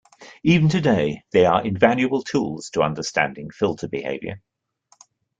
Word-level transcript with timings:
Even 0.41 0.67
today, 0.67 1.21
they 1.31 1.45
are 1.45 1.63
invaluable 1.63 2.23
tools 2.23 2.71
to 2.71 2.81
understanding 2.81 3.51
filter 3.51 3.87
behavior. 3.87 4.41